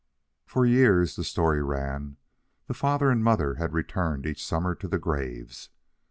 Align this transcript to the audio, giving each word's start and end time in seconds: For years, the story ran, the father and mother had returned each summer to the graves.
For 0.47 0.65
years, 0.65 1.15
the 1.15 1.23
story 1.23 1.61
ran, 1.61 2.17
the 2.65 2.73
father 2.73 3.11
and 3.11 3.23
mother 3.23 3.53
had 3.61 3.71
returned 3.71 4.25
each 4.25 4.43
summer 4.43 4.73
to 4.73 4.87
the 4.87 4.97
graves. 4.97 5.69